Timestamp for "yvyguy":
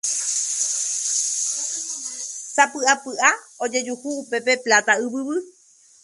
5.05-5.39